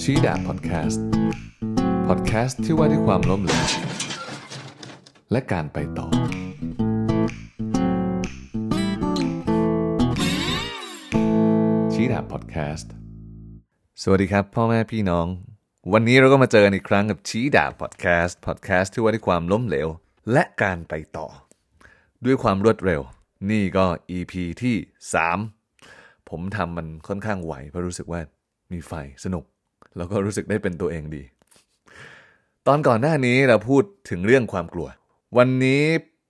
[0.00, 1.04] ชี้ดาพอดแคสต์
[2.06, 3.66] พอดแคสต์ที่ว่าด้วยความล้มเหลว
[5.32, 6.08] และการไปต่อ
[11.92, 12.92] ชีดาพอดแคสต์
[14.02, 15.26] สวัสดีครับ พ่อแม่พี่น้อง
[15.92, 19.88] วันนี้เราก็มาเจอกันอีกครั้งกับชีดาพอดแคสต์พอดแคสต์ที่ว่าด้วยความล้มเหลว
[20.32, 21.26] และการไปต่อ
[22.24, 23.00] ด้วยความรวดเร็ว
[23.50, 23.86] นี่ก็
[24.16, 24.76] EP ที่
[25.20, 25.59] 3
[26.30, 28.20] ผมทำมันค่อนข้างไหวเพราะรู้สึกว่า
[28.72, 28.92] มีไฟ
[29.24, 29.44] สนุก
[29.96, 31.22] แล้วก็รู้สึกได้เป็นตัวเองดี
[32.66, 34.88] ตอนก่อนหน้านี้เราพูดถึงเรื่องความกลัว
[35.38, 35.82] วันนี้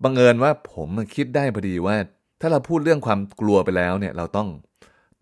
[0.05, 1.97] บังเอิญว่าผมคิดได้พอดีว่า
[2.41, 4.48] ถ้าเราพูดเรื่องความกลัวไปแล้วเนี่ยเราต้อง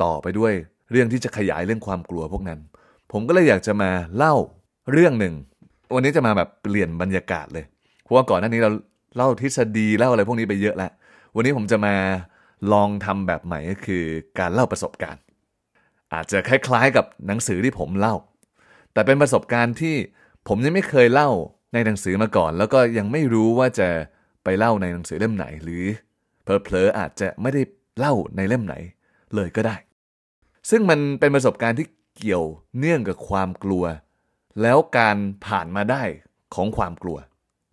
[0.02, 0.52] ต่อไปด้วย
[0.90, 2.60] เรื่องที่จะขยายเรื่องความกลัวพวกนั้น
[3.12, 4.34] ผมก็เลยอยากจะมาเล่า
[4.92, 5.34] เรื่องหนึ่ง
[5.94, 7.64] วันนี้จะมาแบบเปลี่ยนบรรยากาศเลย
[8.02, 8.70] เพราะว่าก่อนหน้านี้เรา
[9.16, 10.90] เล่าทฤษฎีเล่าอะไรพวกนี้ไปเยอะแล้ว
[11.36, 11.94] วันนี้ผมจะมา
[12.72, 14.04] ลองทำแบบใหม่ก็คือ
[14.38, 15.22] การเล่าประสบการณ์
[16.12, 18.16] อาจจะคล้ายๆกับหนังสือที่ผมเล่า
[18.92, 19.94] แต่เป็นประสบการณ์ที่
[20.48, 21.30] ผมยังไม่เคยเล่า
[21.74, 23.88] ในหนังสือมาก่อน แล้วก็ยังไม่รู้ว่าจะ
[24.44, 25.84] ไปเล่าในหนังสือเล่มไหนหรือ
[26.42, 27.62] เพลอๆอาจจะไม่ได้
[27.98, 28.74] เล่าในเล่มไหน
[29.34, 29.76] เลยก็ได้
[30.70, 32.44] ซึ่งมันเป็นประสบการณ์ที่เกี่ยว
[32.78, 33.84] เนื่องกับความกลัว
[34.62, 35.16] แล้วการ
[35.46, 36.02] ผ่านมาได้
[36.54, 37.18] ของความกลัว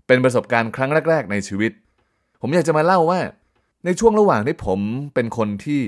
[0.07, 1.71] เป็นประสบการณ์ครั้งแรก ๆ ในชีวิต
[2.41, 3.19] ผมอยากจะมาเล่าว่า
[3.85, 4.79] ในช่วงระหว่างที่ผม
[5.13, 5.81] เป็นคนที่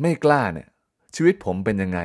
[0.00, 0.68] ไม่กล้าเนี่ย
[1.14, 2.00] ชีวิตผมเป็นยังไง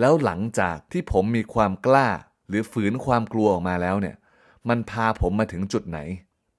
[0.00, 2.08] แล้วหลังจากที่ผมมีความกล้า
[2.48, 4.16] หรือฝืนความกลัวออกมาแล้วเนี่ย
[4.68, 5.98] มันพาผมมาถึงจุดไหน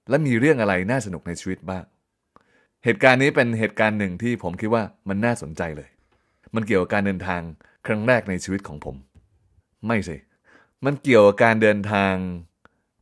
[0.09, 1.83] และมีเรื่องอะไรน่าสนุกในชีวิตบ้าง
[2.83, 5.89] เหตุการณ์นี้เป็นเหตุการณ์หนึ่งที่ผมคิดว่ามันน่าสนใจเลย
[6.55, 7.41] มันเกี่ยวกับการเดินทาง
[7.85, 8.95] ครั้งแรกในชีวิตของผม
[9.85, 10.17] ไม่สิ
[10.85, 12.13] มันเกี่ยวกับการเดินทาง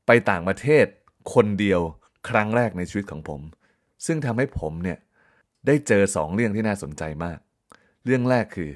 [0.06, 0.86] ไปต่างประเทศ
[1.34, 1.82] คนเดียว
[2.30, 3.42] ครั้งแรกในชีวิตของผม
[4.06, 4.98] ซึ่งทำให้ผมเนี่ย
[5.68, 7.38] ได้เจอสองเรื่องที่น่าสนใจมาก
[8.06, 8.72] เรื่องแรกคือ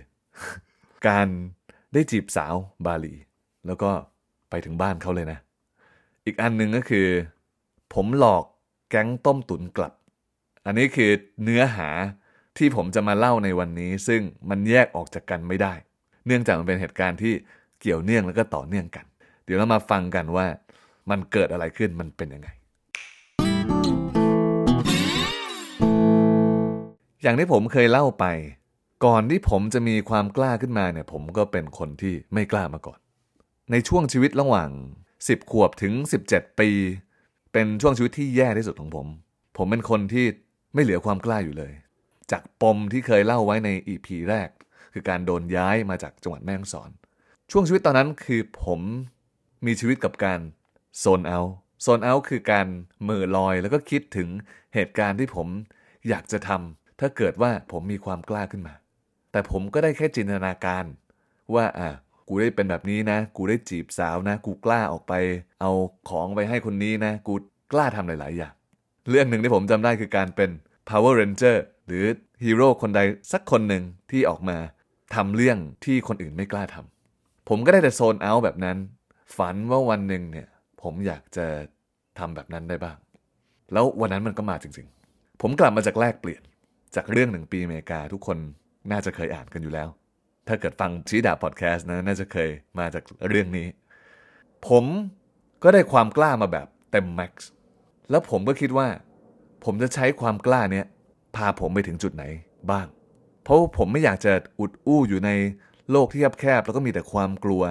[1.08, 1.28] การ
[1.94, 3.14] ได้จีบสาวบาหลี
[3.68, 3.92] แล้วก็
[4.50, 5.40] ไปถึงบ้านเขาเลยนะ
[6.26, 7.08] อีกอันหนึ่งก็คือ
[7.94, 8.44] ผมหลอก
[8.90, 9.94] แก๊งต้มตุ๋นกลับ
[10.66, 11.12] อันนี้คือ
[11.44, 11.90] เนื้อหา
[12.58, 15.74] ที่ผมจะมาเล่าในวันนี้ ซึ่งมันแยกออกจากกันไม่ได้
[16.26, 17.34] เนื่องจากมันเป็นเหตุการณ์ที่
[17.82, 19.06] เกี่ยวเนื่องแล้วก็ต่อเนื่องกัน
[19.46, 20.46] เดี๋ยวเรามาฟังกันว่า
[21.10, 22.50] มันเกิดอะไรขึ้นมันเป็นยังไง
[27.22, 28.26] อย่างที่ผมเคยเล่าไป
[29.06, 33.00] ก่อนที่ผมจะมีความกล้าขึ้นมาเนี่ย ผมก็เป็นคนที่ไม่กล้ามาก่อน
[33.72, 34.70] ในช่วงชีวิตระหว่าง
[35.12, 35.94] 10 ขวบถึง
[36.28, 36.70] 17 ปี
[37.54, 39.08] เป็นช่วงชีวิตที่แย่ที่สุดของผม
[39.58, 40.26] ผมเป็นคนที่
[40.74, 41.74] ไม่เหลือความกล้าอยู่เลย
[42.32, 44.50] จากปมที่เคยเล่าไว้ใน EP แรก
[44.94, 46.90] คือการโดนย้ายมาจากจังหวัดแม่ฮ่องสอน
[47.52, 48.82] ช่วงชีวิตตอนนั้นคือผม
[49.66, 50.40] มีชีวิตกับการ
[51.00, 51.40] โซนเอา
[51.82, 52.68] โซนเอาคือการ
[53.04, 54.30] เมื่อลอยแล้วก็คิดถึง
[54.74, 55.48] เหตุการณ์ที่ผม
[56.10, 58.74] อยากจะทำ ถ้าเกิดว่าผมมีความกล้าขึ้นมา
[59.32, 60.86] แต่ผมก็ได้แค่จินตนาการ
[61.56, 61.90] ว่าอะ
[62.28, 65.14] กูได้เป็นแบบนี้นะ กูได้จีบสาวนะ กูกล้าออกไป
[65.62, 65.72] เอา
[66.10, 67.34] ของไปให้คนนี้นะ กู
[67.74, 68.54] กล้าทำหลาย ๆ อย่าง
[69.10, 70.50] เรื่องหนึ่งที่ผมจำได้คือการเป็น
[70.90, 72.06] Power Ranger หรือ
[72.44, 73.00] ฮีโร่คนใด
[73.32, 74.58] สักคนหนึ่งที่ออกมา
[75.16, 78.78] ทำเรื่องที่คนอื่นไม่กล้าทำ ผมก็ได้แต่โซนเอาแบบนั้น
[79.38, 80.48] ฝันว่าวันหนึ่งเนี่ย
[80.82, 81.46] ผมอยากจะ
[82.20, 82.98] ทำแบบนั้นได้บ้าง
[83.74, 86.42] แล้ววันนั้นมันก็มาจริง ๆ ผมกลับมาจากแลกเปลี่ยน
[86.96, 88.38] จากเรื่องหนึ่งปีอเมริกาทุกคน
[88.92, 89.90] น่าจะเคยอ่านกันอยู่แล้ว
[90.48, 93.68] ถ้าเกิดฟังชีดาพอดแคสต์นะน่าจะเคยมาจากเรื่องนี้
[94.68, 94.86] ผม
[95.64, 97.50] ก็ได้ความกล้ามาแบบเต็มแม็กซ์
[98.10, 98.88] แล้วผมก็คิดว่า
[99.66, 100.86] ผมจะใช้ความกล้าเนี้ย
[101.36, 102.24] พาผมไปถึงจุดไหน
[102.72, 102.88] บ้าง
[103.44, 105.30] เพราะผมไม่อยากจะอุดอู้อยู่ใน
[105.92, 107.64] โลกที่แคบๆแล้วก็มีแต่ความกลัว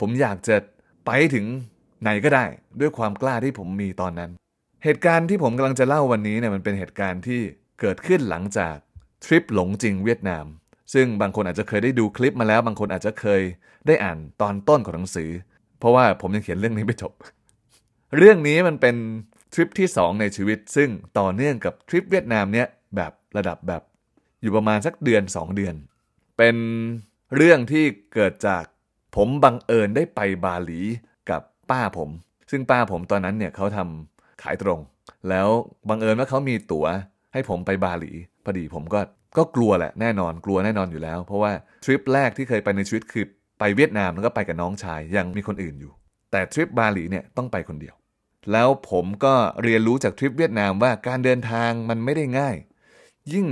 [0.00, 0.56] ผมอยากจะ
[1.06, 1.46] ไปถึง
[2.02, 2.44] ไหนก็ได้
[2.80, 4.30] ด้วยความกล้าที่ผมมีตอนนั้น
[4.84, 7.40] เหตุการณ์ที่ผมกำลังจะเล่าวันนี้เนี่ยมันเป็นเหตุการณ์ที่
[7.82, 8.76] เกิดขึ้นหลังจาก
[9.24, 10.44] ทริปหลงจริงเวียดนาม
[10.94, 13.42] ซึ่งบางคนอาจจะเคยได้ดูคลิปมาแล้ว บางคนอาจจะเคย
[13.86, 15.30] ได้อ่านตอนต้นของหนังสือ
[15.78, 17.12] เพราะว่าผมยังเขียนเรื่องนี้ไม่จบ
[18.16, 18.96] เรื่องนี้มันเป็น
[19.52, 22.66] ทริปที่ 2 ในชีวิต ซึ่งต่อเนื่องกับทริปเวียดนามเนี้ย
[22.96, 23.82] แบบระดับแบบ
[24.42, 25.74] อยู่ประมาณสักเดือน 2 เดือน
[26.38, 26.56] เป็น
[27.36, 27.84] เรื่องที่
[28.14, 28.64] เกิดจาก
[29.16, 30.80] ผมบังเอิญได้ไปบาหลี
[31.30, 32.10] กับป้าผม
[32.50, 34.80] ซึ่งป้าผมตอนนั้นเนี่ยเขาทำขายตรง
[35.28, 35.48] แล้ว
[35.88, 36.86] บังเอิญว่าเขามีตั๋ว
[37.32, 38.12] ให้ผมไปบาหลี
[38.44, 39.00] พอดีผมก็
[39.38, 41.52] ก็กลัวแหละแน่นอนกลัวแน่นอนอยู่แล้ว เพราะว่า
[41.84, 43.24] ทริปแรกที่เคยไปในชีวิตคือ
[43.58, 45.92] ไปเวียดนามแล้วก็ไปกับน้องชายยังมีคนอื่นอยู่
[46.30, 47.94] แต่ทริปบาหลีเนี่ยต้องไปคนเดียว
[48.52, 52.56] แล้วผมก็เรียนรู้จากทริปเวียดนามว่าการเดินทางมันไม่ได้ง่าย
[53.32, 53.46] ยิ่ง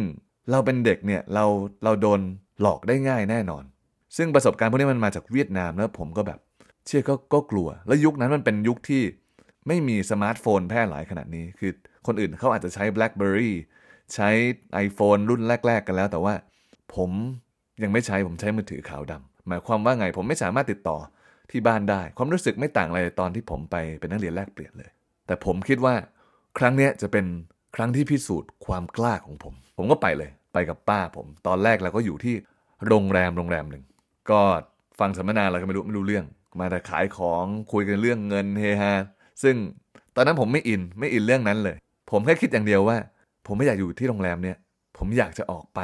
[0.50, 1.44] เราเป็นเด็กเนี่ยเรา
[1.84, 2.20] เราโดน
[2.60, 3.64] หลอกได้ง่ายแน่นอน
[4.16, 6.38] ซึ่งประสบการณ์พวกนี้มันมาจากเวียดนามแล้วผมก็แบบ
[6.86, 9.02] เชื่อก็ก็กลัว แล้วยุคนั้นมันเป็นยุคที่
[9.68, 11.72] ไม่มีสมาร์ทโฟนแพร่หลายขนาดนี้คือ
[12.06, 13.52] คนอื่นเขาอาจจะใช้ BlackBerry
[14.14, 14.28] ใช้
[14.86, 16.34] iPhone รุ่นแรก ๆ กันแล้ว แต่ว่า
[16.94, 17.10] ผม
[17.82, 20.98] ยังไม่ใช้ผมใช้มือถือขาวดำหมายความว่าไงผมไม่สามารถติดต่อ
[21.50, 24.90] ที่บ้านได้ ความรู้สึกไม่ต่างอะไรตอนที่ผมไปเป็นนักเรียนแลกเปลี่ยนเลย
[25.26, 25.94] แต่ผมคิดว่า
[26.58, 27.26] ครั้งนี้จะเป็น
[27.76, 32.34] ครั้งที่พิสูจน์ความกล้าของผม ผมก็ไปเลย ไปกับป้าผม ตอนแรกเราก็อยู่ที่
[32.86, 33.84] โรงแรมโรงแรมหนึ่ง
[34.30, 34.40] ก็
[35.00, 36.24] ฟังสัมมนาเราก็ไม่รู้ไม่รู้เรื่อง
[36.60, 38.92] มาแต่ขายของคุยกันเรื่องเงินเฮฮา
[39.42, 39.56] ซึ่ง
[40.16, 41.76] ตอนนั้นผมไม่อินไม่อินเรื่องนั้นเลย
[42.10, 42.96] ผมแค่คิดอย่างเดียวว่า
[43.46, 44.56] ผมไม่อยากอยู่ที่โรงแรมเนี่ย
[44.98, 45.80] ผมอยากจะออกไป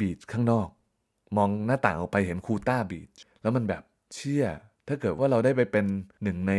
[0.00, 0.68] beach ข้างนอก
[1.36, 3.08] มองหน้าต่างออกไปเห็นคูต้าบีช
[3.42, 3.82] แล้วมันแบบ
[4.14, 4.46] เชี่ย
[4.88, 5.86] ถ้าเกิดว่าเราได้ไปเป็น
[6.22, 6.52] หนึ่งใน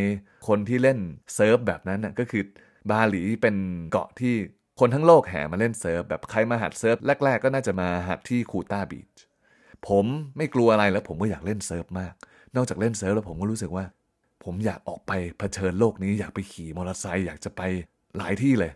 [0.48, 1.00] คนที่เล่น
[1.36, 2.44] surf แบบนั้นน่ะก็คือ
[2.92, 3.56] บาหลีเป็น
[3.92, 4.36] เกาะที่
[4.80, 9.10] คนทั้งโลกแห่มาเล่น surf แบบใครมาหัด surfแรก ๆ ก็น่าจะมาหัดที่คูต้าบีช
[9.88, 10.06] ผม
[10.38, 12.14] ไม่กลัวอะไรแล้วผมก็อยากเล่น surf มาก
[12.56, 13.86] นอกจากเล่น surf แล้วผมก็รู้สึกว่า
[14.44, 17.62] ผมอยากออกไปเผชิญโลกนี้อยากไปขี่มอเตอร์ไซค์อยากจะไป
[18.18, 18.72] หลายที่เลย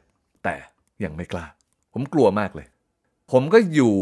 [0.49, 0.61] แต่
[1.03, 1.45] ยังไม่กล้า
[1.93, 2.67] ผมกลัวมากเลย
[3.31, 3.95] ผมก็อยู่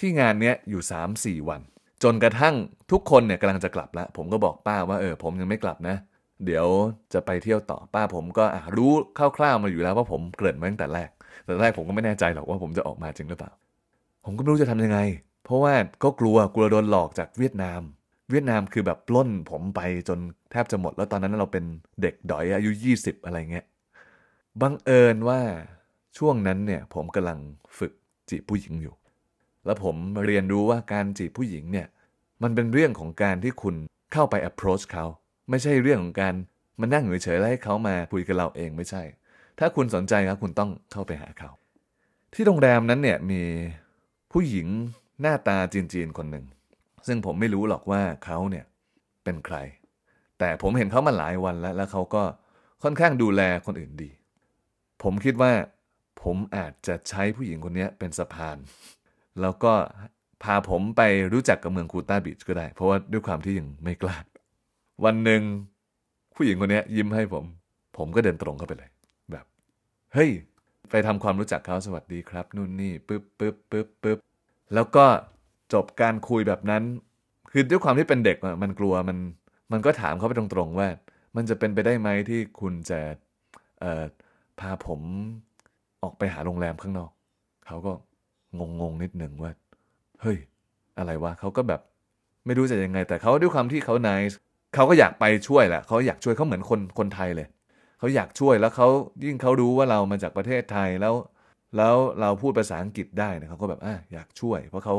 [0.00, 1.60] ที่งานเนี้ยอยู่3าสี่วัน
[2.02, 2.54] จนกระทั่ง
[2.92, 5.96] ทุกคนเนี่ยกำลังจะกลับแล้ว ผมก็บอกป้าว่าเออผมยังไม่กลับนะ
[6.44, 6.66] เดี๋ยว
[7.12, 8.44] จะไปเที่ยวต่อป้าผมก็
[8.76, 11.10] รู้คร่าวๆมาอยู่แล้วว่าผมเกริ่นมาตั้งแต่แรก
[11.44, 13.52] แต่แรกผมก็ไม่แน่ใจหรอกว่าผมจะออกมาจริงหรือเปล่า
[14.24, 14.98] ผมก็ไม่รู้จะทำยังไง
[15.44, 17.80] เพราะว่าก็กลัวกลัวโดนหลอกจากเวียดนาม
[18.30, 20.18] เวียดนามคือแบบปล้นผมไปจน
[20.50, 21.64] แทบจะหมด แล้วตอนนั้นเราเป็น
[22.02, 23.66] เด็กดอยอายุ 20 อะไรเงี้ย
[24.60, 25.40] บังเอิญว่า
[26.18, 27.38] ช่วงนั้นเนี่ยผมกำลัง
[27.78, 27.92] ฝึก
[28.28, 28.94] จีบผู้หญิงอยู่
[29.66, 29.96] แล้วผม
[30.26, 31.86] เรียนรู้ว่าการจีบผู้หญิงเนี่ย
[32.42, 33.74] มันเป็นเรื่องของการที่คุณ
[34.12, 35.04] เข้าไป approach เขา
[35.50, 36.34] ไม่ใช่เรื่องของการ
[36.80, 39.02] มานั่งเฉยๆแล้วให้เขามาคุยกับเราเองไม่ใช่
[39.58, 41.50] ถ้าคุณสนใจครับคุณต้องเข้าไปหาเขา
[42.34, 43.42] ที่โรงแรมนั้นเนี่ยมี
[44.32, 44.66] ผู้หญิง
[45.20, 46.46] หน้าตาจีนๆคนหนึ่ง
[47.06, 48.64] ซึ่งผมไม่รู้หรอกว่าเขาเนี่ย
[49.24, 49.56] เป็นใคร
[50.38, 52.22] แต่ผมเห็นเขามาหลายวันแล้ว แล้วเขาก็
[52.82, 54.10] ค่อนข้างดูแลคนอื่นดี
[55.02, 55.52] ผมคิดว่า
[56.22, 58.56] ผมอาจจะใช้ผู้หญิงคนนี้เป็นสะพาน
[59.40, 59.72] แล้วก็
[60.42, 61.02] พาผมไป
[61.32, 64.16] รู้จักกับเมืองคูต้าบีชก็ได้ เพราะว่าด้วยความที่ยังไม่กล้า
[65.04, 65.42] วันหนึ่ง
[66.34, 67.44] ผู้หญิงคนนี้ยิ้มให้ผม
[67.96, 68.90] ผมก็เดินตรงเข้าไปเลย
[69.32, 69.44] แบบ
[70.14, 70.30] เฮ้ย
[70.90, 74.18] ไปทำความรู้จักเขาสวัสดีครับ นู่นนี่ปึ๊บปึ๊บปึ๊บปึ๊บ
[74.74, 75.06] แล้วก็
[75.72, 76.82] จบการคุยแบบนั้น
[77.50, 79.18] คือด้วยความที่เป็นเด็กมันกลัวมัน
[79.72, 80.88] มันก็ถามเขาไปตรงๆว่า
[81.36, 83.00] มันจะเป็นไปได้ไหมที่คุณจะ
[84.60, 85.00] พาผม
[86.02, 87.10] ออกไปหาโรงแรมข้างนอก
[87.66, 87.92] เขาก็
[88.80, 89.52] งงๆนิดหนึ่งว่า
[90.22, 90.38] เฮ้ย
[90.98, 91.80] อะไรวะเขาก็แบบ
[92.46, 94.34] ไม่รู้จะยังไง แต่เขาด้วยความที่เขา nice
[94.74, 97.48] เขาก็อยากไปช่วยแหละเขาอยากช่วยเขาเหมือนคนคนไทยเลย
[97.98, 98.88] เขาอยากช่วยแล้วเขา
[99.24, 101.14] ยิ่งเขารู้ว่าเรามาจากประเทศไทยแล้ว
[101.76, 104.96] แล้วเราพูดภาษาอังกฤษได้นะเขาก็แบบอะอยากช่วย เพราะเขา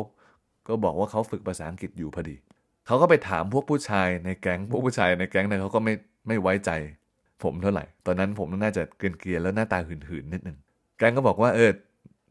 [0.68, 2.36] ก็บอกว่าเขาฝึกภาษาอังกฤษอยู่พอดี
[2.88, 5.94] เขาก็ไปถามพวกผู้ชายในแก๊งพวกผู้ชายในแก๊งเนี่ยเขาก็ไม่
[6.27, 6.71] ไม่ไว้ใจ
[7.44, 10.57] ผมเท่าไหร่ ตอนนั้นผมน่าจะเกรียนๆแล้วหน้าตาหืนๆนิดนึง
[11.01, 11.71] แกงก็บอกว่าเออ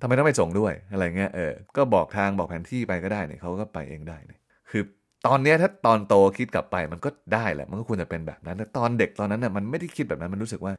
[0.01, 4.41] ทำไมต้องไปส่งด้วยอะไรเงี้ยเออก็บอกทางบอกแผนที่ไปก็ได้เนี่ยเขาก็ไปเองได้เนี่ย
[4.71, 4.83] คือ
[5.27, 10.73] ตอนเนี้ยถ้าตอนโตคิดกลับไปมันก็ได้แหละมันก็ควรจะเป็นแบบนั้นแต่ตอนเด็กตอนนั้นน่ะมันไม่ได้คิดแบบนั้นมันรู้สึกว่า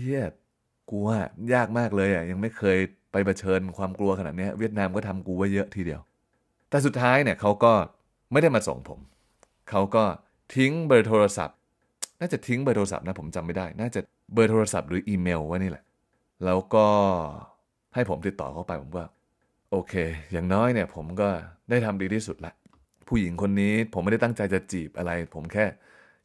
[0.00, 0.24] เฮีย
[0.90, 1.18] กูว่า
[1.54, 2.78] ยากมากเลยอะยังไม่เคย
[3.12, 6.00] ไปเผชิญความกลัวขนาดเนี้ยเวียดนามก็ทำกูไว้เยอะทีเดียว
[6.70, 7.72] แต่สุดท้ายเนี่ยเขาก็
[8.32, 9.00] ไม่ได้มาส่งผม
[9.70, 10.04] เขาก็
[10.54, 11.56] ทิ้งเบอร์โทรศัพท์
[12.20, 14.00] น่าจะทิ้งเบอร์โทรศัพท์นะผมจำไม่ได้ น่าจะ
[14.34, 15.84] เบอร์โทรศัพท์หรืออีเมลไว่านี่แหละ
[16.44, 16.86] แล้วก็
[17.94, 19.04] ให้ผมติดต่อเข้าไปผมก็
[19.70, 19.94] โอเค
[20.32, 21.28] อย่างน้อยเนี่ยผมก็
[21.70, 22.52] ได้ทำดีที่สุดละ
[23.08, 25.64] ผู้หญิงคนนี้ผมไม่ได้ตั้งใจจะจีบอะไร ผมแค่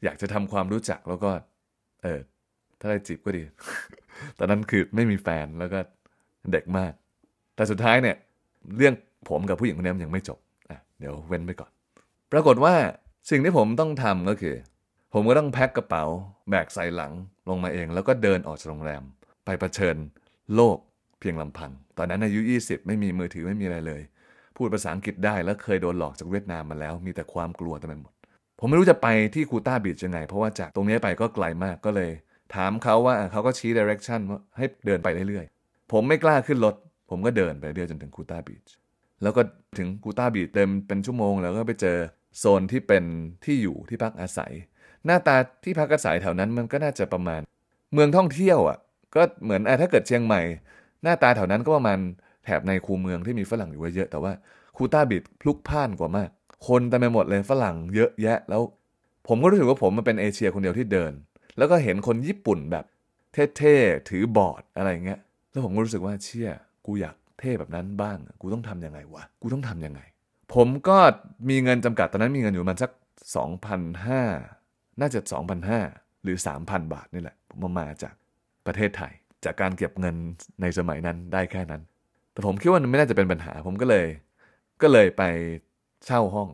[0.04, 1.30] อยากจะทำความรู้จักแล้วก็
[2.02, 2.20] เออ
[2.80, 3.42] ถ้าได้จีบก็ดี
[4.38, 5.78] ตอนนั้นคือไม่มีแฟนแล้วก็
[6.52, 6.92] เด็กมาก
[7.56, 8.16] แต่สุดท้ายเนี่ย
[8.76, 8.94] เรื่อง
[9.28, 10.38] ผมกับผู้หญิงคนนี้มันยังไม่จบ
[10.70, 11.70] อะเดี๋ยวเว้นไปก่อน
[12.32, 12.74] ปรากฏว่า
[13.30, 14.54] สิ่งที่ผมต้องทำก็คือ
[15.12, 16.04] ผมก็ต้องแพ็คกระเป๋า
[16.50, 17.12] แบกใส่หลัง
[17.48, 19.02] ลงมาเอง แล้วก็เดินออกจากโรงแรม
[19.46, 19.96] ไปเผชิญ
[20.54, 20.78] โลก
[21.20, 24.02] เพียงลำพัง ตอนนั้นอายุ 20 ไม่มีมือถือไม่มีอะไรเลย
[24.56, 28.12] พูดภาษาอังกฤษได้แล้วเคยโดนหลอกจากเวียดนามมาแล้ว มีแต่ความกลัวเต็มไปหมด
[28.60, 32.10] ผมไม่รู้จะไปที่คูต้าบีชยังไง เพราะว่าจากตรงนี้ไปก็ไกลมากก็เลย
[32.54, 36.74] ถามเขาว่าเขาก็ชี้ direction ว่าให้เดินไปเรื่อยๆ ผมไม่กล้าขึ้นรถ
[37.10, 38.66] ผมก็เดินไปเรื่อยจนถึงคูต้าบีช
[39.22, 39.42] แล้วก็
[39.78, 41.96] ถึงกูต้าบีชเต็มเป็นชั่วโมง แล้วก็ไปเจอ
[42.38, 43.04] โซนที่เป็น
[43.44, 44.52] ที่อยู่ที่พักอาศัย
[45.04, 47.40] หน้าตาที่พักอาศัยแถวนั้นมันก็น่าจะประมาณ
[47.92, 48.78] เมืองท่องเที่ยวอะ
[49.14, 50.40] ก็เหมือนอถ้าเกิดเชียงใหม่
[51.02, 51.98] หน้าตาแถวนั้นก็ประมาณ
[52.44, 54.32] แถบในคูเมืองที่มีฝรั่งอยู่เยอะ แต่ว่า
[54.76, 56.30] คูต้าบีชพลุกพล่านกว่ามาก
[56.68, 58.62] คนเต็มไปหมดเลยฝรั่งเยอะแยะ แล้ว
[59.28, 61.12] ผมก็รู้สึกว่าผมมันเป็นเอเชียคนเดียวที่เดิน
[61.58, 62.84] แล้วก็เห็นคนญี่ปุ่นแบบ
[63.56, 65.18] เท่ๆถือบอร์ดอะไรเงี้ย
[65.50, 66.50] แล้วผมก็รู้สึกว่าเชี่ย
[66.86, 70.00] กูอยากเท่แบบนั้นบ้าง กูต้องทำยังไงวะ กูต้องทำยังไง
[70.54, 70.98] ผมก็
[71.48, 72.90] มีเงินจำกัดตอนนั้นมีเงินอยู่ประมันสัก
[73.76, 75.20] 2,500 น่าจะ
[75.72, 78.14] 2,500 หรือ 3,000 บาทนี่แหละ ผมมามาจาก
[78.66, 79.12] ประเทศไทย
[79.44, 80.16] จากการเก็บเงิน
[80.60, 81.82] ในสมัยนั้นได้แค่นั้น
[82.32, 84.06] แต่ผมคิดว่ามันไม่น่าจะเป็นปัญหา ผมก็เลย
[84.82, 85.22] ก็เลยไป
[86.04, 86.48] เช่าห้อง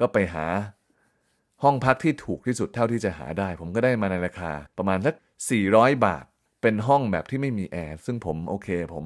[0.00, 0.46] ก็ไปหา
[1.62, 5.14] ห้องพักที่ถูกที่สุดเท่าที่จะหาได้ ผมก็ได้มาในราคาประมาณสัก
[5.58, 6.24] 400 บาท
[6.62, 9.04] เป็นห้องแบบที่ไม่มีแอร์ ซึ่งผมโอเค ผม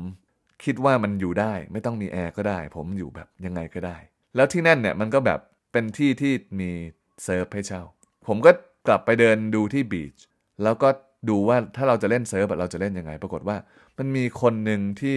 [0.65, 3.97] คิดว่ามันอยู่ได้ ไม่ต้องมีแอร์ก็ได้ ผมอยู่แบบยังไงก็ได้
[4.37, 5.41] แล้วที่นั่นเนี่ยมันก็แบบ
[5.73, 6.71] เป็นที่ที่มี
[7.25, 7.83] surf ให้เช่า
[8.27, 8.51] ผมก็
[8.87, 10.15] กลับไปเดินดูที่ beach
[10.63, 10.89] แล้วก็
[11.29, 13.57] ดูว่าถ้าเราจะเล่น surf เราจะเล่นยังไง ปรากฏว่า
[13.99, 15.17] มันมีคนหนึ่งที่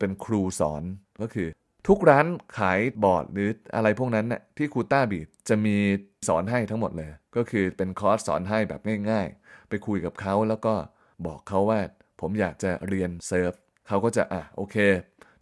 [0.00, 0.82] เป็นครูสอน
[1.22, 1.48] ก็คือ
[1.88, 2.26] ทุกร้าน
[2.58, 5.76] ขายบอร์ดหรืออะไรพวกนั้นน่ะที่คูต้าบีจะมี
[6.28, 8.80] สอนให้ทั้งหมดเลย ก็คือเป็นคอร์สสอนให้แบบ
[9.10, 10.74] ง่าย ๆ ไปคุยกับเขาแล้วก็
[11.26, 11.80] บอกเขาว่า
[12.20, 13.52] ผมอยากจะเรียนเซิร์ฟ
[13.88, 14.76] เขาก็จะอะโอเค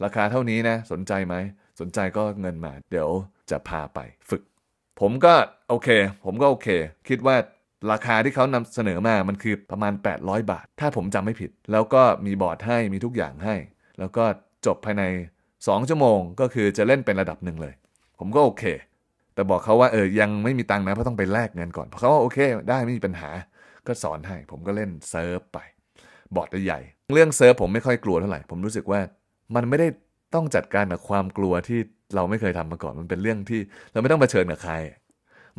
[0.05, 1.35] ราคาเท่านี้นะ สนใจไหม
[1.81, 3.09] สนใจก็เงินมา เดี๋ยว
[3.51, 3.99] จะพาไป
[4.31, 4.43] ฝึก
[5.01, 5.35] ผมก็
[5.71, 5.89] โอเค
[6.25, 6.69] ผมก็โอเค
[7.09, 7.37] คิดว่า
[7.93, 13.55] ราคาที่เขานำเสนอมามันคือประมาณ 800 บาท ถ้าผมจำไม่ผิด แล้วก็มีบอร์ดให้มีทุกอย่างให้
[13.99, 14.25] แล้วก็
[14.67, 15.05] จบภายใน
[15.47, 17.75] 2 ชั่วโมง ก็คือจะเล่นเป็นระดับหนึ่งเลย
[18.19, 18.65] ผมก็โอเค
[19.35, 23.31] แต่บอกเขาว่าเออยังไม่มีตังค์นะเพราะต้องไปแลกเงินก่อนเขาว่าโอเค ได้ไม่มีปัญหา
[23.87, 25.59] ก็สอนให้ ผมก็เล่น surf ไป
[26.35, 26.81] บอร์ดใหญ่
[27.15, 29.01] เรื่อง surf ผมไม่ค่อยกลัวเท่าไหร่ผมรู้สึกว่า
[29.55, 29.89] มันไม่ได้
[30.35, 31.79] ต้องจัดการกับความกลัวที่
[32.15, 33.61] เราไม่เคยทำมาก่อนมันเป็นเรื่องที่
[33.93, 34.75] เราไม่ต้องเผชิญกับใคร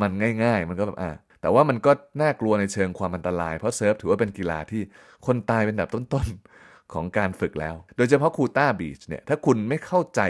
[0.01, 0.11] มัน
[0.43, 1.11] ง่าย ๆ มันก็แบบอ่า
[1.41, 4.81] แต่ว่ามันก็น่ากลัวในเชิงความอันตราย เพราะ surf ถือว่าเป็นกีฬาที่
[5.25, 10.21] คนตายเป็นแบบต้นๆของการฝึกแล้ว โดยเฉพาะคูต้าบีชเนี่ยถ้าคุณไม่เข้าใจ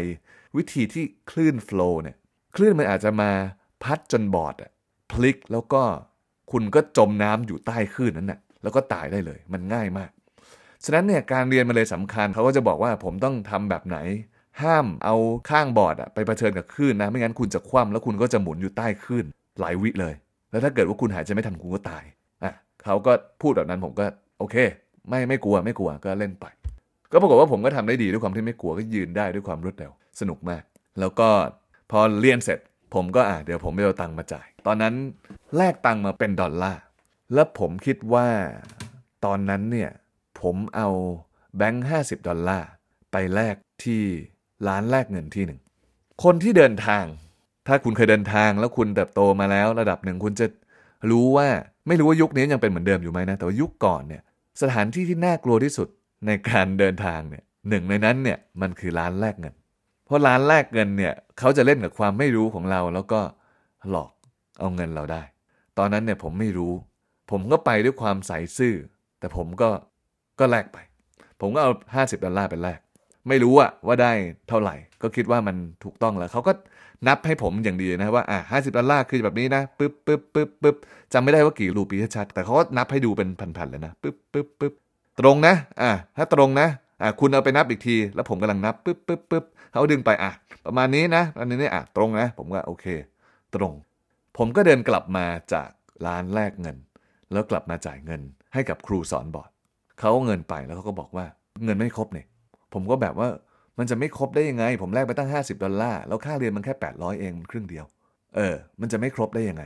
[0.58, 2.16] วิธีที่คลื่นโฟล์เนี่ย
[2.56, 3.32] คลื่นมันอาจจะมา
[3.84, 4.72] พัดจนบอร์ดอะ
[5.12, 5.84] พลิกแล้วก็
[6.52, 10.12] คุณก็จมน้ำอยู่ใต้คลื่นนั้นน่ะแล้วก็ตายได้เลยมันง่ายมาก
[10.86, 13.98] ฉะนั้นเนี่ยการเรียนมาเลยสำคัญเขาก็จะบอกว่าผมต้องทำแบบไหน
[14.62, 15.16] ห้ามเอา
[15.50, 19.26] ข้างบอร์ดอะไปเผชิญกับคลื่นนะ ไม่งั้นคุณจะคว่ำแล้วคุณก็จะหมุนอยู่ใต้คลื่น
[19.60, 20.14] หลายวิเลย
[20.52, 22.04] แล้วถ้าเกิดว่าคุณหายใจไม่ทันคุณก็ตาย
[22.44, 22.54] อะ
[22.84, 24.06] เขาก็พูดแบบนั้นผมก็
[24.40, 24.56] โอเค
[25.10, 26.46] ไม่ไม่กลัวไม่กลัวก็เล่นไป
[27.12, 30.64] ก็ปรากฏว่าผมก็ทำได้ดีด้วยความที่ไม่กลัวก็ยืนได้ด้วยความรวดเร็วสนุกมาก
[31.00, 31.30] แล้วก็
[31.92, 32.60] พอเรียนเสร็จ
[32.94, 34.96] ผมก็อะเดี๋ยวผมไปเอาตังค์มาจ่าย ตอนนั้น
[35.58, 36.82] แลกตังค์มาเป็นดอลลาร์
[37.34, 38.28] แล้วผมคิดว่า
[39.26, 39.92] ตอนนั้นเนี่ย
[40.42, 40.90] ผมเอา
[41.58, 42.68] แบงค์ห้าสิบดอลลาร์
[43.12, 44.02] ไปแลกที่
[44.68, 45.60] ร้านแลกเงินที่หนึ่ง
[46.24, 47.04] คนที่เดินทาง
[47.68, 50.46] ถ้าคุณเคยเดินทางแล้วคุณเติบโตมาแล้ว ระดับหนึ่งคุณจะ
[51.12, 51.48] รู้ว่า
[51.88, 54.22] ไม่รู้ว่ายุคนี้ยังเป็นเหมือนเดิมอยู่ไหมนะ แต่ว่ายุคก่อนเนี่ย
[54.62, 55.88] สถานที่ที่น่ากลัวที่สุด
[56.28, 59.54] ในการเดินทางเนี่ยหนึ่งในนั้นเนี่ยมันคือร้านแลกเงิน
[60.06, 63.20] เพราะร้านแลกเงินเนี่ยเขาจะเล่นกับความไม่รู้ของเรา แล้วก็
[63.90, 64.12] หลอก
[64.60, 65.24] เอาเงินเราได้
[65.78, 66.74] ตอนนั้นเนี่ยผมไม่รู้
[67.32, 68.76] ผมก็ไปด้วยความใสซื่อ
[69.20, 69.70] แต่ผมก็
[70.40, 70.78] ก็แลกไป
[71.42, 72.80] ผมก็เอา 50ดอลลาร์ไปแลก
[73.28, 74.12] ไม่รู้อะว่าได้
[74.50, 76.54] เท่าไหร่ ก็คิดว่ามันถูกต้องแล้วเขาก็
[77.08, 80.76] นับให้ผมอย่างดีนะว่าอะห้าสิบดอลลาร์คือแบบนี้นะปึ๊บปึ๊บปึ๊บปึ๊บ
[81.14, 84.74] จำไม่ได้ว่ากี่รูปีชัดๆแต่เขาก็นับให้ดูเป็นพันๆเลยนะปึ๊บปึ๊บปึ๊บ
[85.20, 86.68] ตรงนะอะถ้าตรงนะ
[87.02, 90.32] อะคุณเอาไปนับอีกที แล้วผมกำลังนับปึ๊บปึ๊บปึ๊บเขาดึงไปอะ
[90.66, 92.86] ประมาณนี้นะอันนี้อะตรงนะ ผมก็โอเค
[93.56, 93.74] ตรง
[94.38, 95.70] ผมก็เดินกลับมาจาก
[96.06, 96.78] ร้านแลกเงิน
[97.32, 98.22] แล้วกลับมาจ่ายเงิน
[98.54, 99.50] ให้กับครูสอนบอร์ด
[100.00, 101.26] เขาเอาเงินไปแล้วเขาก็บอกว่า
[101.64, 102.28] เงินไม่ครบเนี่ย
[102.74, 103.28] ผมก็แบบว่า
[103.82, 107.86] มันจะไม่ครบได้ยังไง ผมแลกไปตั้ง 50 ดอลลาร์ แล้วค่าเรียนมันแค่ 800 เองมันครึ่งเดียว
[108.36, 109.64] เออ มันจะไม่ครบได้ยังไง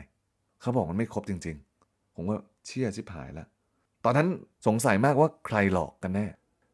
[0.62, 1.56] เขาบอกมันไม่ครบจริง
[1.86, 3.48] ๆ ผมว่าเชี่ยชิบหายล้ว
[4.06, 4.28] ตอนนั้น
[4.68, 6.28] สงสัยมากว่าใครหลอกกันแน่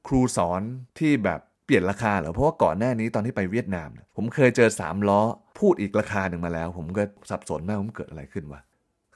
[0.07, 0.62] ครูสอน
[1.00, 5.21] ที่แบบเปลี่ยนราคาเหรอ เพราะว่าก่อนหน้านี้ตอนที่ไปเวียดนาม ผมเคยเจอ3ล้อ
[5.60, 8.62] พูดอีกราคาหนึ่งมาแล้ว ผมก็สับสนมากว่ามันเกิดอะไรขึ้นวะ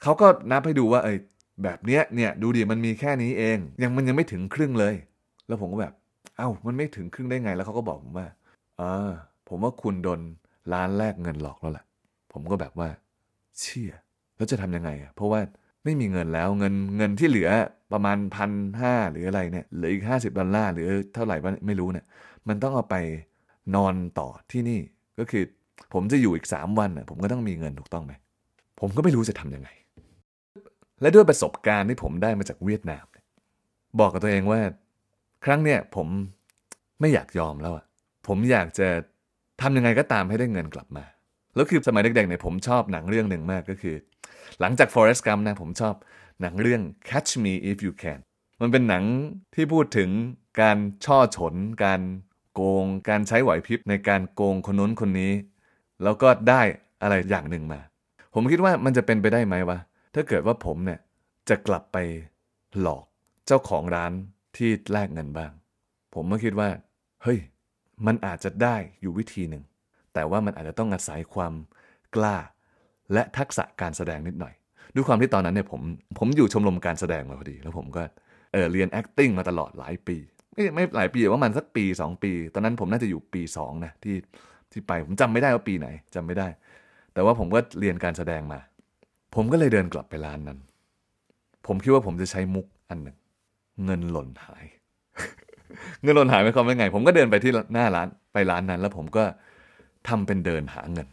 [0.02, 1.18] เขาก็นับให้ดูว่าเอย
[1.64, 4.94] แบบเนี้ยเนี่ยดูดิมันมีแค่นี้เอง ยังมันยังไม่ถึงครึ่งเลย
[5.48, 5.94] แล้วผมก็แบบ
[6.36, 8.28] เอ้ามันไม่ถึงครึ่งได้ไงแล้วเขาก็บอกผมว่า
[8.80, 9.12] อ่า
[9.48, 10.20] ผมว่าคุณโดน
[10.72, 11.84] ร้านแลกเงินหลอกแล้วแหละ
[12.32, 12.88] ผมก็แบบว่า
[13.58, 13.92] เชี่ย
[14.36, 15.40] แล้วจะทำยังไงอะเพราะว่า
[15.84, 17.50] ไม่มีเงินแล้วเงินเงินที่เหลือ
[17.92, 18.50] ประมาณพัน
[18.80, 22.06] ห้าหรืออะไรเนี่ยเหลืออีกห้าสิบดอลลาร์หรือเท่าไหร่ไม่รู้เนี่ย
[22.48, 22.96] มันต้องเอาไป
[23.74, 24.80] นอนต่อที่นี่
[25.18, 25.44] ก็คือ
[25.92, 28.12] ผมจะอยู่อีกสามวันอะผมก็ต้องมีเงินถูกต้องไหม
[28.80, 29.68] ผมก็ไม่รู้จะทำยังไง
[31.00, 33.04] และด้วยประสบการณ์ที่ผมได้มาจากเวียดนาม
[34.00, 34.60] บอกกับตัวเองว่า
[35.44, 36.08] ครั้งเนี่ยผม
[37.00, 37.84] ไม่อยากยอมแล้วอะ
[38.26, 38.88] ผมอยากจะ
[39.60, 41.04] ทำยังไงก็ตามให้ได้เงินกลับมา
[41.54, 43.96] แล้วคือสมัยเด็กๆเนี่ยผมชอบหนังเรื่องหนึ่งมากก็คือ
[44.60, 45.94] หลังจาก Forrest Gump นะผมชอบ
[46.40, 48.20] หนังเรื่อง Catch Me If You Can
[48.60, 49.04] มันเป็นหนัง
[49.54, 50.10] ที่พูดถึง
[50.60, 52.00] การช่อฉน การ
[52.54, 55.32] โกง การใช้ไหวพริบในการโกงคนนู้นคนนี้
[56.02, 56.62] แล้วก็ได้
[57.02, 57.80] อะไรอย่างหนึ่งมา
[58.34, 59.78] ผมคิดว่ามันจะเป็นไปได้ไหมวะ
[60.14, 61.00] ถ้าเกิดว่าผมเนี่ย
[61.48, 61.96] จะกลับไป
[62.80, 63.04] หลอก
[63.46, 64.12] เจ้าของร้าน
[64.56, 65.50] ที่แลกเงินบ้าง
[66.14, 66.68] ผมก็คิดว่า
[67.22, 67.38] เฮ้ย
[68.06, 69.64] มันอาจจะได้อยู่วิธีหนึ่ง
[70.14, 71.52] แต่ว่ามันอาจจะต้องอาศัยความ
[72.14, 72.36] กล้า
[73.12, 74.54] และทักษะการแสดงนิดหน่อย
[74.94, 75.80] ด้วยความที่ตอนนั้นเนี่ยผม
[76.18, 78.02] ผมอยู่ชมรมการแสดงมาพอดี แล้วผมก็
[78.52, 80.16] เออเรียน acting มาตลอดหลายปี
[80.52, 84.16] ไม่ไม่หลายปีว่ามันสักปี 2 ปี ตอนนั้นผมน่าจะอยู่ปี2นะที่
[84.72, 86.48] ที่ไปผมจำไม่ได้ว่าปีไหนจำไม่ได้
[87.14, 88.60] แต่ว่าผมก็เรียนการแสดงมา
[89.34, 90.58] ผมก็เลยเดินกลับไปร้านนั้น
[91.66, 93.16] ผมคิดว่าผมจะใช้มุกอันหนึ่ง
[93.84, 94.64] เงินหล่นหาย
[96.02, 99.24] เงินหล่นหายไม่ความว่าไง ผมก็เดินไปที่หน้าร้านไปร้านนั้น แล้วผมก็
[100.08, 101.08] ทำเป็นเดินหาเงิน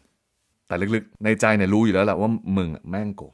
[0.68, 3.34] แต่ลึกๆ ในใจเนี่ยรู้อยู่แล้วแหละว่ามึงแม่งโกง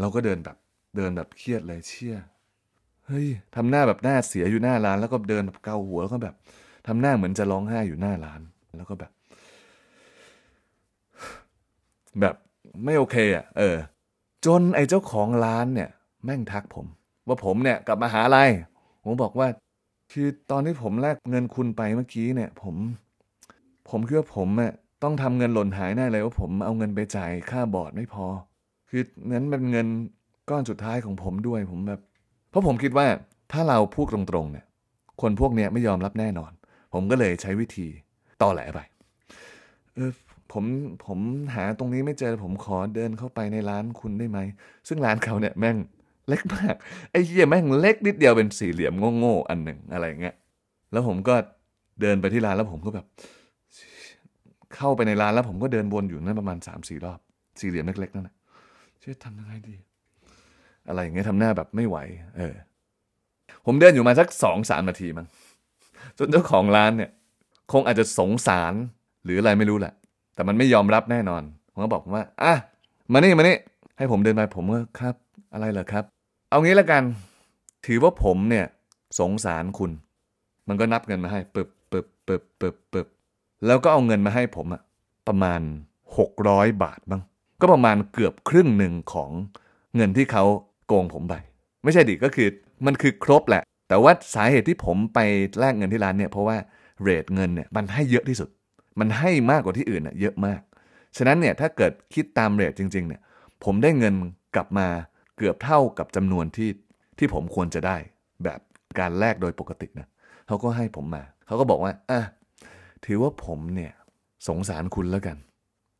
[0.00, 0.56] เราก็เดินแบบ
[0.96, 2.18] เดินแบบเครียดเลยเชี่ย
[3.06, 6.34] เฮ้ยทำหน้าแบบหน้าเสียอยู่หน้าร้าน แล้วก็เดินแบบเกาหัวแล้วก็แบบ
[6.86, 8.40] ทำหน้าเหมือนจะร้องไห้อยู่หน้าร้าน
[8.76, 9.12] แล้วก็แบบ
[12.20, 12.34] แบบ
[12.84, 13.76] ไม่โอเคอะ เออ
[14.46, 15.90] จนไอ้เจ้าของร้านเนี่ย
[16.24, 16.86] แม่งทักผม
[17.28, 18.38] ว่าผมเนี่ยกลับมาหาอะไร
[19.04, 19.48] ผมบอกว่า
[20.12, 22.74] คือตอนที่ผมแลกเงินคุณไปเมื่อกี้เนี่ย ผม
[23.90, 28.26] ผมคิดว่าผมอะต้องทำเงินหล่นหายแน่เลยว่าผมเอาเงินไปจ่ายค่าบอร์ดไม่พอ
[28.90, 29.02] คือ
[29.32, 29.86] นั้นเป็นเงิน
[30.50, 32.00] ก้อนสุดท้ายของผมด้วยผมแบบ
[32.50, 33.06] เพราะผมคิดว่า
[33.52, 34.66] ถ้าเราพูดตรงๆเนี่ย
[35.20, 36.52] คนพวกเนี้ยไม่ยอมรับแน่นอน
[36.92, 37.86] ผมก็เลยใช้วิธี
[38.42, 38.80] ตอแหลไป
[39.94, 40.10] เออ
[40.52, 40.64] ผม
[41.06, 41.18] ผม
[41.54, 44.38] หาตรงนี้ไม่เจอผมขอเดินเข้าไปในร้านคุณได้ไหม
[44.88, 45.76] ซึ่งร้านเขาเนี่ยแม่ง
[46.28, 46.74] เล็กมาก
[47.10, 50.34] ไอ้เหี้ยแม่งเล็กนิดเดียวเป็นสี่เหลี่ยมโง่ๆอันหนึ่งอะไรเงี้ย
[50.92, 51.34] แล้วผมก็
[52.00, 53.06] เดินไปที่ร้านแล้วผมก็แบบ
[54.74, 57.18] เข้าไปในร้านแล้วผมก็เดินวนอยู่นั่นประมาณสามสี่รอบ
[57.60, 58.34] สี่เหลี่ยมเล็กๆนั่นนะ
[59.00, 59.74] เชื่อทำยังไงดี
[60.88, 61.96] อะไรอย่างเงี้ยทำหน้าแบบไม่ไหว
[62.36, 62.54] เออ
[63.66, 65.26] ผมเดินอยู่มาสักสองสามนาทีมั้ง
[66.18, 67.10] จนเจ้าของร้านเนี่ย
[67.72, 68.74] คงอาจจะสงสาร
[69.24, 69.92] หรืออะไรไม่รู้แหละ
[70.34, 72.54] แต่มันไม่ยอมรับแน่นอนผมก็บอกผมว่าอะ
[73.12, 73.56] มานี่มานี่
[73.98, 75.14] ให้ผมเดินไปผมก็ครับ
[75.52, 76.04] อะไรเหรอครับ
[76.54, 77.04] เอางี้แล้วกัน
[77.86, 78.66] ถือว่าผมเนี่ย
[79.18, 79.90] สงสารคุณ
[80.68, 83.06] มันก็นับเงินมาให้ปึบปึบปึบปึบปึบ
[83.66, 84.82] แล้วก็เอาเงินมาให้ผมอะ
[85.28, 85.60] ประมาณ
[86.18, 87.22] หกร้อยบาทบ้าง
[87.60, 89.30] ก็ประมาณเกือบครึ่งหนึ่งของ
[89.96, 90.44] เงินที่เขา
[90.86, 91.34] โกงผมไป
[91.84, 92.48] ไม่ใช่ดิก็คือ
[92.86, 95.18] มันคือครบแหละ แต่ว่าสาเหตุที่ผมไป
[95.58, 96.56] แลกเงินที่ร้านเนี่ยเพราะว่า
[97.02, 98.48] rate เงินเนี่ยมันให้เยอะที่สุด
[99.00, 100.60] มันให้มากกว่าที่อื่นน่ะเยอะมาก
[101.16, 103.20] ฉะนั้นเนี่ยถ้าเกิดคิดตาม rate จริงๆเนี่ย
[103.64, 104.14] ผมได้เงิน
[104.54, 104.88] กลับมา
[105.36, 106.70] เกือบเท่ากับจำนวนที่
[107.18, 107.96] ที่ผมควรจะได้
[108.44, 108.60] แบบ
[108.98, 110.08] การแลกโดยปกตินะ
[110.46, 112.20] เขาก็ให้ผมมา เขาก็บอกว่าอะ
[113.06, 113.92] ถือว่าผมเนี่ย
[114.48, 115.36] สงสารคุณแล้วกัน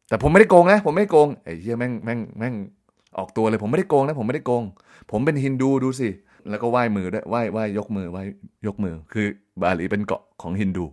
[0.08, 2.54] แต่ผมไม่ได้โกงนะ ผมไม่ได้โกงไอ้เหี้ยแม่งแม่งแม่ง
[3.18, 4.62] ออกตัวเลยผมไม่ได้โกงนะ ผมไม่ได้โกง
[5.10, 6.08] ผมเป็นฮินดูดูสิ
[6.50, 8.22] แล้วก็ไหว้มือด้วยไหว้ไหว้ยกมือไหว้
[8.66, 9.26] ยกมือ คือ
[9.62, 10.84] บาหลีเป็นเกาะของฮินดู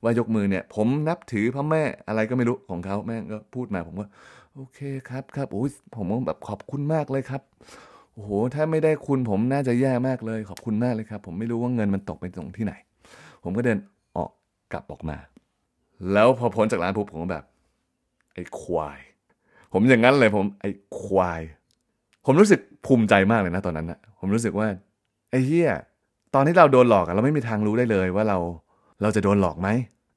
[0.00, 4.06] ไหว้ยกมือเนี่ย ผมนับถือพระแม่อะไรก็ไม่รู้ของเขาแม่ก็พูดมาผมก็
[4.54, 7.42] โอเคครับครับโอ้ยผมก็แบบขอบคุณมากเลยครับ
[8.12, 12.74] โอ้โหถ้าไม่ได้คุณผมน่าจะแย่มากเลย ขอบคุณมากเลยครับ ผมไม่รู้ว่าเงินมันตกไปตรงที่ไหน
[13.44, 13.78] ผมก็เดิน
[14.16, 14.30] ออก
[14.72, 15.16] กลับออกมา
[16.12, 17.44] แล้วพอพ้นจากร้านปุ๊บผมก็แบบ
[18.34, 18.98] ไอ้ควาย
[19.72, 21.40] ผมอย่างนั้นเลยผม ไอ้ควาย
[22.26, 24.68] ผมรู้สึกภูมิใจมากเลยนะตอนนั้นนะผมรู้สึกว่า
[25.30, 25.70] ไอ้เหี้ย
[26.34, 28.38] ตอนที่เราโดนหลอกอะเราไม่มีทางรู้ได้เลยว่าเรา
[29.02, 29.68] เราจะโดนหลอกไหม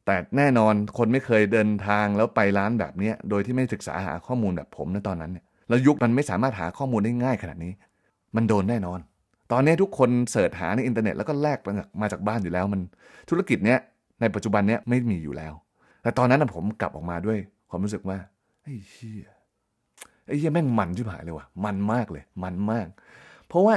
[0.05, 7.73] แต่แน่นอนคนไม่เคยเดินทางแล้วไปร้านแบบนี้โดยที่ไม่ศึกษาหาข้อมูลแบบผมในตอนนั้นเนี่ยแล้วยุคมันไม่สามารถหาข้อมูลได้ง่ายขนาดนี้
[8.35, 8.99] มันโดนแน่นอน
[9.51, 11.59] ตอนนี้ทุกคนเสิร์ชหาในอินเทอร์เน็ตแล้วก็แลก
[12.01, 12.81] มาจากบ้านอยู่แล้วมัน
[13.29, 13.79] ธุรกิจเนี้ย
[14.21, 15.53] ในปัจจุบันเนี้ยไม่มีอยู่แล้ว
[16.03, 17.37] แต่ตอนนั้นผมกลับออกมาด้วย
[17.69, 18.17] ความรู้สึกว่า
[18.63, 19.27] ไอ้เหี้ย
[20.25, 22.87] ไอ้เหี้ยแม่งมันชิบหายเลยว่ะ มันมากเลย มันมาก
[23.47, 23.75] เพราะว่า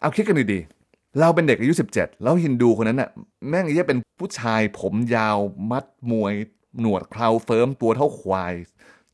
[0.00, 0.81] เอาคิดกันดีๆ
[1.20, 3.10] เราเป็นเด็กอายุ 17 แล้วฮินดูคนนั้นน่ะ
[3.48, 5.38] แม่งไอ้เป็นผู้ชายผมยาว
[5.70, 6.34] มัดมวย
[6.80, 8.52] หนวดเคราเฟิร์มตัวเท่าควาย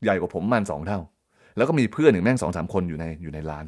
[0.03, 0.99] ใหญ่กว่าผมมันสองเท่า
[1.57, 3.65] แล้วก็มีเพื่อนหนึ่งแม่งสองสามคนอยู่ในอยู่ในร้าน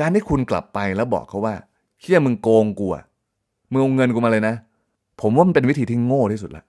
[0.00, 1.54] การที่คุณกลับไปแล้วบอกเขาว่า
[2.00, 3.04] เฮียมึงโกงกูอะ
[3.70, 4.54] มึงเอาเงินกูมาเลยนะ
[5.20, 6.64] ผมว่ามันเป็นวิธีที่โง่ที่สุดละ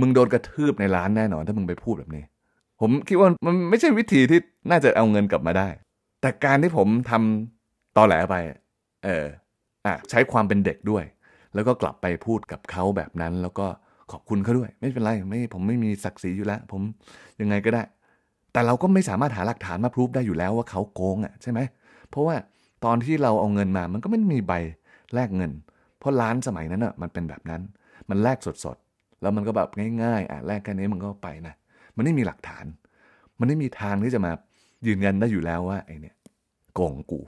[0.00, 2.24] มึงโดนกระทืบในร้านแน่นอน ถ้ามึงไปพูดแบบนี้
[2.80, 4.38] ผมคิดว่ามันไม่ใช่วิธีที่
[4.70, 5.68] น่าจะเอาเงินกลับมาได้
[6.20, 8.36] แต่การที่ผมทำตอแหลไป
[9.04, 9.26] เออ
[9.86, 11.04] อะใช้ความเป็นเด็กด้วย
[11.54, 13.66] แล้วก็กลับไปพูดกับเขาแบบนั้น แล้วก็
[14.12, 16.82] ขอบคุณเขาด้วย ไม่เป็นไรไม่ผมไม่มีศักดิ์ศรีอยู่แล้ว ผม
[17.40, 17.82] ยังไงก็ได้
[18.52, 21.60] แต่เราก็ไม่สามารถหาหลักฐานมาพิสูจได้อยู่แล้วว่าเขาโกงอะใช่ไหม
[22.10, 22.36] เพราะว่า
[22.84, 24.52] ตอนที่เราเอาเงินมามันก็ไม่มีใบ
[25.14, 25.52] แลกเงิน
[25.98, 27.62] เพราะร้านสมัยนั้นอะมันเป็นแบบนั้น
[28.10, 29.68] มันแลกสดๆแล้วมันก็แบบ
[30.02, 31.54] ง่ายๆอะแลกแค่นี้มันก็ไปนะ
[31.96, 32.64] มันไม่มีหลักฐาน
[33.38, 34.32] มันไม่มีทางที่จะมา
[34.86, 36.16] ยืนยันได้อยู่แล้วว่าไอเนี่ย
[36.74, 37.20] โกงกู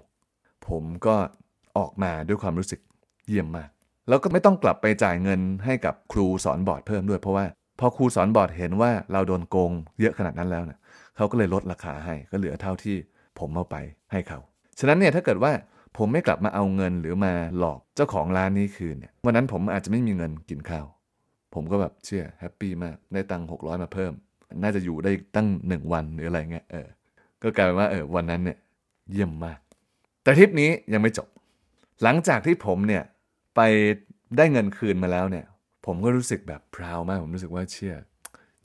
[0.69, 1.17] ผมก็
[1.79, 2.81] ออกมาด้วยความรู้สึก
[3.27, 3.71] เยี่ยมมาก
[4.09, 7.47] แล้วก็ไม่ต้องกลับไปจ่ายเงินให้กับครูสอนบอร์ดเพิ่มด้วยเพราะว่า
[7.81, 10.79] พอครูสอนบอร์ดเห็นว่าเราโดนโกงเยอะขนาดนั้นแล้วเนี่ย
[11.17, 12.97] เขาก็เลยลดราคาให้ก็เหลือเท่าที่
[13.39, 13.77] ผมเอาไป
[14.13, 14.39] ให้เขา
[14.79, 15.53] ฉะนั้นเนี่ยถ้าเกิดว่า
[15.97, 20.87] ผมไม่กลับมาเอาเงินหรือมาหลอกเจ้าของร้านนี้คืนเนี่ยวันนั้นผมอาจจะไม่มีเงินกินข้าว
[21.55, 24.13] ผมก็แบบเชื่อแฮปปี้มากได้ตังค์หกร้อยมาเพิ่ม
[24.63, 26.89] น่าจะอยู่ได้ตั้งหนึ่งวันหรืออะไรเงี้ยเออ
[27.43, 28.59] ก็กลายเป็นว่าเออวันนั้นเนี่ย
[29.11, 29.59] เยี่ยมมาก
[30.23, 31.29] แต่ทริปนี้ยังไม่จบ
[32.03, 33.05] หลังจากที่ผมเนี่ย
[33.57, 33.61] ไป
[34.37, 35.47] ได้เงินคืนมาแล้วเนี่ย
[35.87, 37.95] ผมก็รู้สึกแบบพราวมาก ผมรู้สึกว่าเชื่อ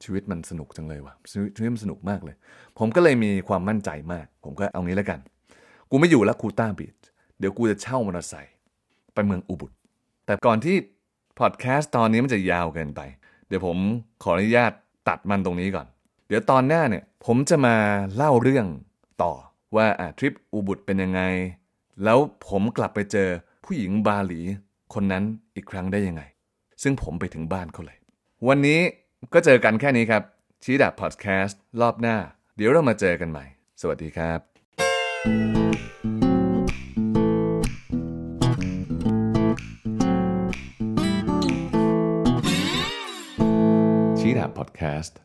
[0.04, 2.36] ชีวิตมันสนุกจังเลยว่ะชีวิตชีวิตมันสนุกมากเลย
[2.80, 5.20] ผมก็เลยมีความมั่นใจมาก ผมก็เอางี้แล้วกัน
[5.90, 6.96] กูไม่อยู่แล้วคูต้าบีช
[7.40, 8.56] เดี๋ยวกูจะเช่ามอเตอร์ไซค์
[9.14, 9.72] ไปเมืองอุบุต
[10.26, 10.76] แต่ก่อนที่
[11.40, 13.02] พอดแคสต์ตอนนี้มันจะยาวเกินไป
[13.48, 13.78] เดี๋ยวผม
[14.24, 14.72] ขออนุญาต
[15.10, 15.88] ตัดมันตรงนี้ก่อน
[16.28, 17.76] เดี๋ยวตอนหน้าเนี่ยผมจะมา
[18.16, 18.68] เล่าเรื่อง
[19.24, 19.34] ต่อ
[19.76, 21.22] ว่าทริปอุบุตเป็นยังไง
[22.04, 23.30] แล้วผมกลับไปเจอ
[23.66, 24.42] ผู้หญิงบาหลี
[24.94, 25.24] คนนั้น
[25.56, 26.24] อีกครั้งได้ยังไง
[26.84, 27.98] ซึ่งผมไปถึงบ้านเขาเลย
[28.48, 28.80] วันนี้
[29.34, 30.24] ก็เจอกันแค่นี้ครับ
[30.64, 32.18] ชี้ดับพอดแคสต์รอบหน้า
[32.58, 33.46] เดี๋ยวเรามาเจอกันใหม่
[33.82, 34.40] สวัสดีครับ
[44.20, 45.18] ชี้ดับพอดแคสต์